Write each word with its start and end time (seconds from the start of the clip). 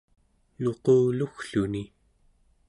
luquluggluni 0.63 1.83